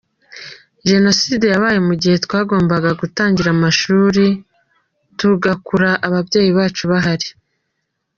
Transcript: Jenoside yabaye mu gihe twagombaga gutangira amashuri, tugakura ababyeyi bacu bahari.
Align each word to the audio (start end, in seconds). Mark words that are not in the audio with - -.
Jenoside 0.91 1.45
yabaye 1.53 1.79
mu 1.87 1.93
gihe 2.01 2.15
twagombaga 2.25 2.89
gutangira 3.01 3.49
amashuri, 3.55 4.25
tugakura 5.19 5.89
ababyeyi 6.07 6.51
bacu 6.57 6.83
bahari. 6.91 7.29